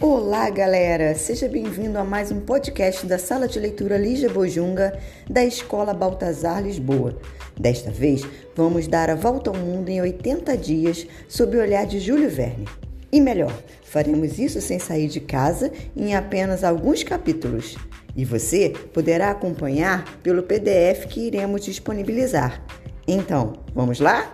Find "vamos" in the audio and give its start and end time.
8.56-8.88, 23.72-24.00